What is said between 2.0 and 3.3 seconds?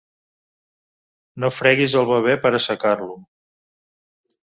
el bebè per assecar-lo.